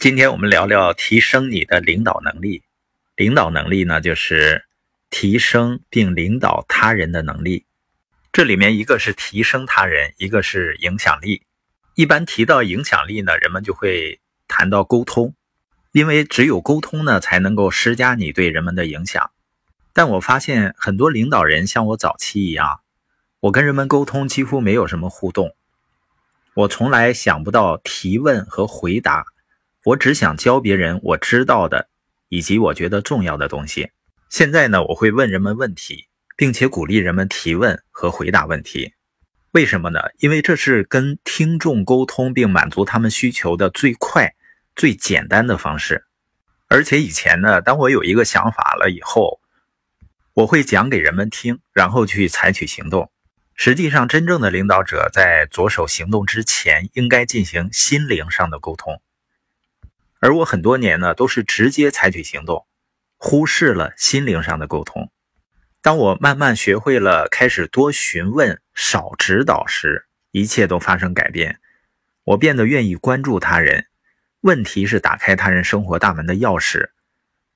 [0.00, 2.62] 今天我们聊聊提升你的领导能力。
[3.16, 4.64] 领导能力呢，就是
[5.10, 7.66] 提升并领导他人的能力。
[8.32, 11.42] 这里面一个是提升他人，一个是影响力。
[11.96, 15.34] 一般提到影响力呢，人们就会谈到沟通，
[15.92, 19.30] 因为只有沟通呢，才能够施加你对人们的影响。
[19.92, 22.80] 但我发现很多领导人像我早期一样，
[23.40, 25.54] 我跟人们沟通几乎没有什么互动，
[26.54, 29.26] 我从来想不到提问和回答。
[29.84, 31.88] 我只想教别人我知道的，
[32.28, 33.90] 以及我觉得重要的东西。
[34.28, 38.92] 现在呢，我会问人们问题，并且鼓励人们提问和回答问题。
[39.52, 40.00] 为什么呢？
[40.18, 44.34] 因为这是跟听众沟通并满足他们需求的最快、
[44.76, 46.04] 最简单的方式。
[46.68, 49.40] 而且以前呢，当我有一个想法了以后，
[50.34, 53.10] 我会讲给人们听，然后去采取行动。
[53.56, 59.02] 实际上，真正的领导者在着手行动之前，应该进行心灵上的沟通。
[60.20, 62.66] 而我很多年呢，都是直接采取行动，
[63.16, 65.10] 忽视了心灵上的沟通。
[65.82, 71.58] 当我慢慢学会了开始多询问、少指导时，一切都发生改变。
[72.24, 73.86] 我变得愿意关注他人。
[74.42, 76.90] 问题是打开他人生活大门的钥匙。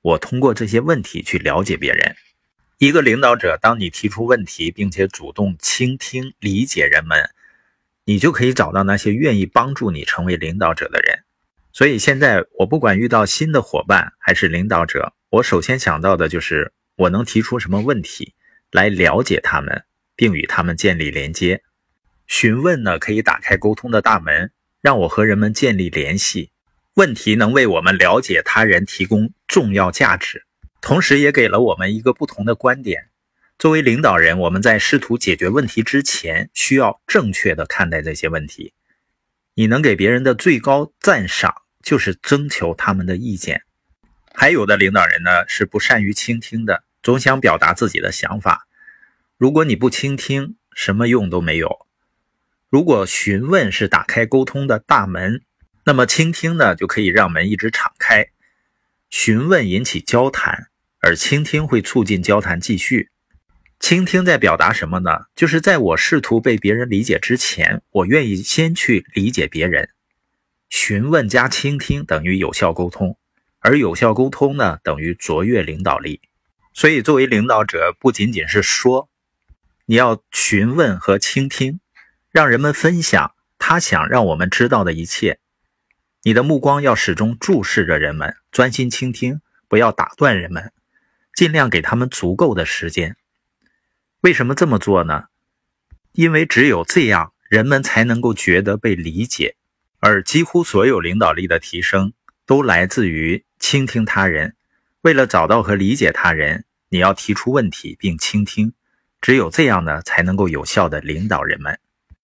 [0.00, 2.16] 我通过这些问题去了解别人。
[2.78, 7.30] 一个领导者，当你提出问题，并且主动倾听、理解人们，
[8.04, 11.24] 你就可以找到那些愿意帮助你成为领导者的人。
[11.74, 18.32] 所以现在我不管遇到新的伙伴还是领导者，我首先想到的就是我能提出什么问题
[18.70, 21.64] 来了解他们，并与他们建立连接。
[22.28, 26.52] 询问呢，可以打开沟通的大门，让我和人们建立联系。
[26.94, 30.44] 问题能为我们了解他人提供重要价值，
[30.80, 33.08] 同时也给了我们一个不同的观点。
[33.58, 38.74] 作为领导人，我们在试图解决问题之前，需要正确的看待这些问题。
[39.54, 41.62] 你能给别人的最高赞赏。
[41.84, 43.62] 就是征求他们的意见。
[44.32, 48.66] 还有的领导人呢是不善于倾听的，总想表达自己的想法。
[49.36, 51.86] 如果你不倾听，什么用都没有。
[52.68, 55.42] 如果询问是打开沟通的大门，
[55.84, 58.26] 那么倾听呢就可以让门一直敞开。
[59.10, 60.68] 询问引起交谈，
[61.00, 63.10] 而倾听会促进交谈继续。
[63.78, 65.26] 倾听在表达什么呢？
[65.36, 69.90] 就是在我试图被别人理解之前，我愿意先去理解别人。
[70.68, 73.16] 询问加倾听等于有效沟通，
[73.60, 76.20] 而有效沟通呢等于卓越领导力。
[76.72, 79.08] 所以，作为领导者，不仅仅是说，
[79.86, 81.78] 你要询问和倾听，
[82.30, 85.38] 让人们分享他想让我们知道的一切。
[86.22, 90.72] 你的目光要始终注视着人们，专心倾听，不要打断人们，
[91.34, 93.16] 尽量给他们足够的时间。
[94.22, 95.26] 为什么这么做呢？
[96.12, 99.56] 因为只有这样，人们才能够觉得被理解。
[100.06, 102.12] 而几乎所有领导力的提升
[102.44, 104.54] 都来自于倾听他人。
[105.00, 108.74] 为了找到和理解他人，你要提出问题并倾听，
[109.22, 111.80] 只有这样呢，才能够有效的领导人们。